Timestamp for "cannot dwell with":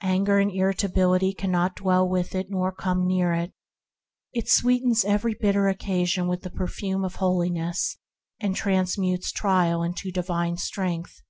1.34-2.34